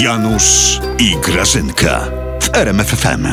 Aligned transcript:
Janusz 0.00 0.80
i 0.98 1.16
Grażynka 1.16 2.00
w 2.40 2.56
RMFFM. 2.56 3.26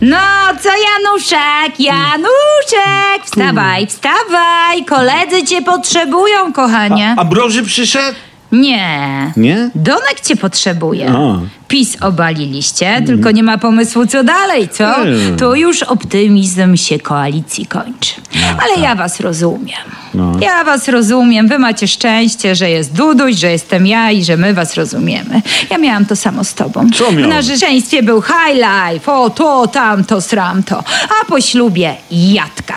No 0.00 0.16
co 0.60 0.68
Januszek, 0.68 1.80
Januszek, 1.80 3.24
wstawaj, 3.24 3.86
wstawaj, 3.86 4.84
koledzy 4.84 5.44
cię 5.44 5.62
potrzebują, 5.62 6.52
kochanie. 6.52 7.14
A 7.18 7.24
broży 7.24 7.62
przyszedł? 7.62 8.18
Nie. 8.52 9.32
Nie? 9.36 9.70
Donek 9.74 10.20
cię 10.24 10.36
potrzebuje. 10.36 11.10
A. 11.10 11.38
PiS 11.68 11.96
obaliliście, 12.02 13.02
tylko 13.06 13.30
nie 13.30 13.42
ma 13.42 13.58
pomysłu 13.58 14.06
co 14.06 14.24
dalej, 14.24 14.68
co? 14.68 14.94
Tu 15.38 15.54
już 15.54 15.82
optymizm 15.82 16.76
się 16.76 16.98
koalicji 16.98 17.66
kończy. 17.66 18.14
Ale 18.62 18.82
ja 18.82 18.94
was 18.94 19.20
rozumiem. 19.20 19.78
No. 20.14 20.32
Ja 20.40 20.64
was 20.64 20.88
rozumiem. 20.88 21.48
Wy 21.48 21.58
macie 21.58 21.88
szczęście, 21.88 22.54
że 22.54 22.70
jest 22.70 22.92
Duduś, 22.92 23.34
że 23.36 23.50
jestem 23.50 23.86
ja 23.86 24.10
i 24.10 24.24
że 24.24 24.36
my 24.36 24.54
was 24.54 24.74
rozumiemy. 24.74 25.42
Ja 25.70 25.78
miałam 25.78 26.06
to 26.06 26.16
samo 26.16 26.44
z 26.44 26.54
tobą. 26.54 26.86
Co 26.94 27.10
W 27.10 27.14
miałeś? 27.14 27.26
narzeczeństwie 27.34 28.02
był 28.02 28.22
high 28.22 28.54
life, 28.92 29.12
o 29.12 29.30
to, 29.30 29.66
tamto, 29.66 30.20
sramto. 30.20 30.84
A 31.22 31.24
po 31.24 31.40
ślubie 31.40 31.94
jadka. 32.10 32.76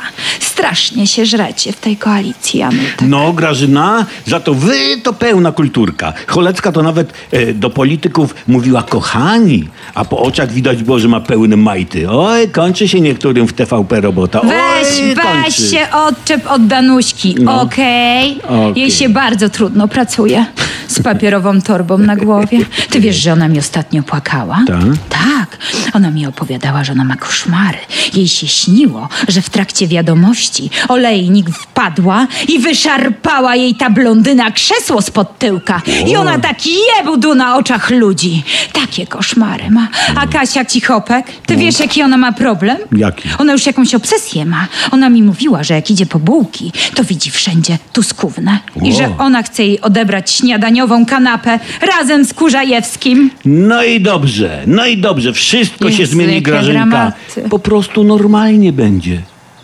Strasznie 0.57 1.07
się 1.07 1.25
żrecie 1.25 1.71
w 1.71 1.75
tej 1.79 1.97
koalicji, 1.97 2.59
Janutek. 2.59 3.01
No, 3.01 3.33
Grażyna, 3.33 4.05
za 4.25 4.39
to 4.39 4.53
wy 4.53 4.73
to 5.03 5.13
pełna 5.13 5.51
kulturka. 5.51 6.13
Cholecka 6.27 6.71
to 6.71 6.83
nawet 6.83 7.13
e, 7.31 7.53
do 7.53 7.69
polityków 7.69 8.35
mówiła 8.47 8.83
kochani, 8.83 9.67
a 9.93 10.05
po 10.05 10.19
oczach 10.19 10.51
widać 10.51 10.83
było, 10.83 10.99
że 10.99 11.07
ma 11.07 11.19
pełne 11.19 11.57
majty. 11.57 12.09
Oj, 12.09 12.49
kończy 12.49 12.87
się 12.87 13.01
niektórym 13.01 13.47
w 13.47 13.53
TVP 13.53 14.01
robota. 14.01 14.41
Weź, 14.41 14.99
Oj, 15.01 15.15
weź 15.15 15.23
kończy. 15.25 15.61
się 15.71 15.87
odczep 15.91 16.51
od 16.51 16.67
Danuśki, 16.67 17.35
No. 17.39 17.61
okej? 17.61 18.39
Okej. 18.43 18.81
Jej 18.81 18.91
się 18.91 19.09
bardzo 19.09 19.49
trudno 19.49 19.87
pracuje 19.87 20.45
z 20.93 21.01
papierową 21.03 21.61
torbą 21.61 21.97
na 21.97 22.15
głowie. 22.15 22.59
Ty 22.89 22.99
wiesz, 22.99 23.15
że 23.15 23.33
ona 23.33 23.47
mi 23.47 23.59
ostatnio 23.59 24.03
płakała? 24.03 24.63
Tak? 24.67 24.83
Tak. 25.09 25.57
Ona 25.93 26.11
mi 26.11 26.27
opowiadała, 26.27 26.83
że 26.83 26.91
ona 26.91 27.03
ma 27.03 27.15
koszmary. 27.15 27.77
Jej 28.13 28.27
się 28.27 28.47
śniło, 28.47 29.09
że 29.27 29.41
w 29.41 29.49
trakcie 29.49 29.87
wiadomości 29.87 30.69
olejnik 30.87 31.49
wpadła 31.49 32.27
i 32.47 32.59
wyszarpała 32.59 33.55
jej 33.55 33.75
ta 33.75 33.89
blondyna 33.89 34.51
krzesło 34.51 35.01
spod 35.01 35.39
tyłka. 35.39 35.81
I 36.07 36.15
ona 36.15 36.39
tak 36.39 36.57
jebudu 36.97 37.35
na 37.35 37.55
oczach 37.55 37.89
ludzi. 37.89 38.43
Takie 38.73 39.07
koszmary 39.07 39.71
ma. 39.71 39.87
A 40.15 40.27
Kasia 40.27 40.65
Cichopek, 40.65 41.25
ty 41.45 41.55
wiesz, 41.55 41.79
jaki 41.79 42.03
ona 42.03 42.17
ma 42.17 42.31
problem? 42.31 42.77
Jaki? 42.91 43.29
Ona 43.37 43.53
już 43.53 43.65
jakąś 43.65 43.95
obsesję 43.95 44.45
ma. 44.45 44.67
Ona 44.91 45.09
mi 45.09 45.23
mówiła, 45.23 45.63
że 45.63 45.73
jak 45.73 45.91
idzie 45.91 46.05
po 46.05 46.19
bułki, 46.19 46.71
to 46.95 47.03
widzi 47.03 47.31
wszędzie 47.31 47.77
tuskównę. 47.93 48.59
I 48.83 48.93
że 48.93 49.17
ona 49.17 49.43
chce 49.43 49.63
jej 49.63 49.81
odebrać 49.81 50.43
śniadaniową 50.83 51.05
kanapę 51.05 51.59
razem 51.81 52.25
z 52.25 52.33
Kurzajewskim. 52.33 53.31
No 53.45 53.83
i 53.83 54.01
dobrze, 54.01 54.63
no 54.67 54.85
i 54.85 54.97
dobrze. 54.97 55.33
Wszystko 55.33 55.91
się 55.91 56.05
zmieni, 56.05 56.41
Grażynka. 56.41 56.85
dramaty. 56.85 57.49
Po 57.49 57.59
prostu 57.59 58.03
normalnie 58.03 58.73
będzie. 58.73 59.21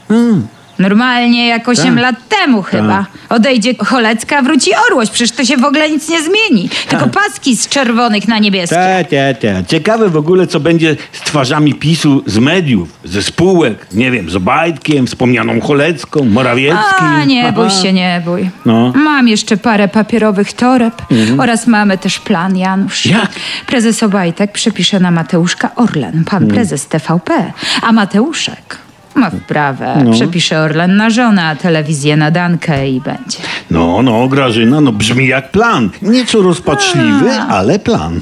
Hmm. 0.08 0.48
Normalnie 0.80 1.48
jak 1.48 1.70
8 1.70 1.86
Tak. 1.94 2.02
lat 2.04 2.16
temu 2.30 2.62
chyba. 2.62 3.06
Odejdzie 3.30 3.74
Cholecka, 3.86 4.42
wróci 4.42 4.72
Orłoś. 4.90 5.10
Przecież 5.10 5.32
to 5.36 5.46
się 5.46 5.58
w 5.58 5.64
ogóle 5.64 5.90
nic 5.90 6.10
nie 6.10 6.18
zmieni. 6.24 6.70
Tylko 6.90 7.06
Tak. 7.06 7.14
paski 7.14 7.56
z 7.58 7.68
czerwonych 7.70 8.28
na 8.28 8.40
niebieskie. 8.40 8.76
Te, 8.76 9.06
te, 9.10 9.36
te. 9.36 9.64
Ciekawe 9.68 10.10
w 10.10 10.18
ogóle, 10.18 10.48
co 10.48 10.60
będzie 10.60 10.96
z 11.12 11.20
twarzami 11.22 11.74
PiSu 11.74 12.24
z 12.26 12.38
mediów, 12.38 12.90
ze 13.06 13.24
spółek, 13.24 13.88
nie 13.94 14.12
wiem, 14.12 14.30
z 14.30 14.36
Obajtkiem, 14.36 15.08
wspomnianą 15.08 15.62
Cholecką, 15.62 16.26
Morawieckim. 16.26 16.80
A, 17.08 17.24
nie 17.26 17.52
bój 17.52 17.68
Aha. 17.68 17.82
się, 17.84 17.94
nie 17.94 18.22
bój. 18.26 18.50
No. 18.66 18.86
Mhm. 18.88 19.04
Mam 19.06 19.28
jeszcze 19.28 19.58
parę 19.58 19.88
papierowych 19.88 20.54
toreb 20.54 21.02
oraz 21.38 21.68
mamy 21.68 21.98
też 21.98 22.20
plan, 22.20 22.58
Janusz. 22.58 23.06
Jak? 23.06 23.30
Prezes 23.68 24.04
Obajtek 24.04 24.52
przepisze 24.52 25.00
na 25.00 25.12
Mateuszka 25.12 25.76
Orlen, 25.76 26.24
pan 26.26 26.44
Mm. 26.44 26.56
prezes 26.56 26.88
TVP, 26.88 27.52
a 27.82 27.92
Mateuszek 27.92 28.78
ma 29.20 29.30
wprawę. 29.30 30.02
No. 30.06 30.12
Przepisze 30.12 30.60
Orlen 30.60 30.96
na 30.96 31.10
żonę, 31.10 31.44
a 31.46 31.56
telewizję 31.56 32.18
na 32.18 32.32
Dankę 32.32 32.90
i 32.90 33.02
będzie. 33.02 33.38
No, 33.72 34.02
no, 34.02 34.28
Grażyna, 34.28 34.82
no 34.82 34.92
brzmi 34.92 35.28
jak 35.28 35.52
plan. 35.52 35.90
Nieco 36.02 36.42
rozpaczliwy, 36.42 37.32
ale 37.32 37.80
plan. 37.80 38.20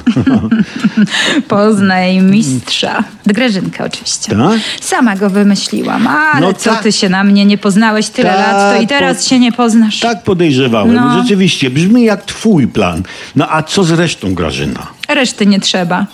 Poznaj 1.48 2.22
mistrza. 2.22 3.04
Grażynka 3.26 3.84
oczywiście. 3.86 4.36
Tak? 4.36 4.60
Sama 4.82 5.16
go 5.16 5.30
wymyśliłam, 5.30 6.08
ale 6.08 6.42
No 6.42 6.54
co 6.54 6.70
tak. 6.70 6.84
ty 6.84 6.92
się 6.92 7.10
na 7.10 7.24
mnie 7.24 7.46
nie 7.46 7.58
poznałeś 7.58 8.10
tyle 8.10 8.30
Tak, 8.30 8.40
lat, 8.40 8.76
to 8.76 8.82
i 8.82 8.88
teraz 8.88 9.18
po- 9.18 9.24
się 9.30 9.40
nie 9.40 9.52
poznasz. 9.52 10.00
tak 10.00 10.24
podejrzewałem. 10.24 10.94
No. 10.96 11.22
Rzeczywiście, 11.22 11.70
brzmi 11.70 12.04
jak 12.04 12.26
twój 12.26 12.68
plan. 12.68 13.04
No 13.36 13.48
a 13.52 13.64
co 13.64 13.84
z 13.84 13.92
resztą, 13.92 14.34
Grażyna? 14.34 14.88
Reszty 15.08 15.46
nie 15.46 15.60
trzeba. 15.60 16.06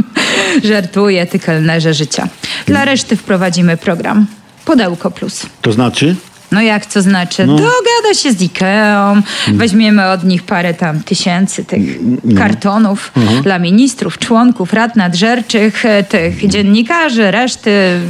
Żartuję, 0.64 1.26
ty 1.26 1.38
kelnerze 1.38 1.94
życia. 1.94 2.28
Dla 2.66 2.84
reszty 2.84 3.16
wprowadzimy 3.16 3.76
program. 3.76 4.26
Pudełko 4.64 5.10
plus. 5.10 5.46
To 5.62 5.72
znaczy? 5.72 6.16
No 6.52 6.62
jak 6.62 6.86
to 6.86 7.02
znaczy? 7.02 7.46
Dogada 7.46 8.14
się 8.14 8.32
z 8.32 8.42
Ikeą, 8.42 9.22
weźmiemy 9.48 10.10
od 10.10 10.24
nich 10.24 10.42
parę 10.42 10.74
tam 10.74 11.02
tysięcy 11.02 11.64
tych 11.64 11.98
kartonów 12.38 13.12
dla 13.42 13.58
ministrów, 13.58 14.18
członków, 14.18 14.72
rad 14.72 14.96
nadrzerczych, 14.96 15.84
e, 15.86 16.04
tych 16.04 16.48
dziennikarzy, 16.48 17.30
reszty, 17.30 18.00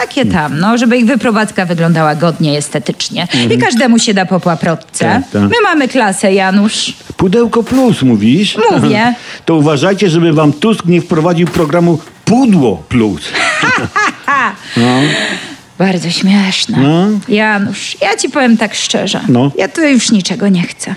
takie 0.00 0.26
tam, 0.26 0.60
no, 0.60 0.78
żeby 0.78 0.98
ich 0.98 1.06
wyprowadzka 1.06 1.66
wyglądała 1.66 2.14
godnie, 2.14 2.58
estetycznie. 2.58 3.28
I 3.50 3.58
każdemu 3.58 3.98
się 3.98 4.14
da 4.14 4.26
po 4.26 4.40
paprotce. 4.40 5.04
Tak, 5.04 5.22
tak. 5.32 5.42
My 5.42 5.56
mamy 5.62 5.88
klasę, 5.88 6.32
Janusz. 6.32 6.92
Pudełko 7.16 7.62
plus, 7.62 8.02
mówisz? 8.02 8.58
Mówię. 8.70 9.14
To 9.44 9.54
uważajcie, 9.54 10.10
żeby 10.10 10.32
wam 10.32 10.52
Tusk 10.52 10.84
nie 10.84 11.00
wprowadził 11.00 11.46
programu 11.46 11.98
Pudło 12.24 12.82
plus. 12.88 13.22
Bardzo 15.80 16.10
śmieszne. 16.10 16.78
No. 16.78 17.06
Janusz, 17.28 17.96
ja 18.02 18.16
ci 18.16 18.28
powiem 18.28 18.56
tak 18.56 18.74
szczerze. 18.74 19.20
No. 19.28 19.40
Mhm. 19.44 19.60
Ja 19.60 19.68
tu 19.68 19.80
już 19.80 20.10
niczego 20.10 20.48
nie 20.48 20.62
chcę. 20.62 20.94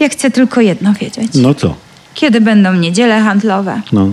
Ja 0.00 0.08
chcę 0.08 0.30
tylko 0.30 0.60
jedno 0.60 0.92
wiedzieć. 0.92 1.28
No 1.34 1.54
co? 1.54 1.74
Kiedy 2.14 2.40
będą 2.40 2.74
niedziele 2.74 3.20
handlowe? 3.20 3.80
No. 3.92 4.08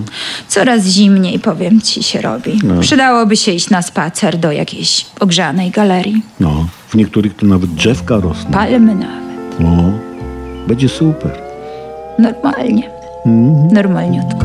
Coraz 0.48 0.86
zimniej, 0.86 1.40
powiem 1.40 1.82
ci, 1.82 2.04
się 2.04 2.22
robi. 2.22 2.60
Przydałoby 2.82 3.38
się 3.38 3.52
iść 3.52 3.70
na 3.70 3.82
spacer 3.82 4.38
do 4.38 4.52
jakiejś 4.52 5.06
ogrzanej 5.20 5.72
galerii. 5.72 6.22
No. 6.40 6.68
W 6.88 6.96
niektórych 6.96 7.36
to 7.36 7.46
nawet 7.46 7.74
drzewka 7.74 8.16
rosną. 8.16 8.52
Palmy 8.52 8.96
nawet. 8.96 9.60
No. 9.60 10.00
Będzie 10.68 10.90
super. 10.90 11.32
Normalnie. 12.20 12.90
Mhm. 13.26 13.68
Normalniutko. 13.74 14.43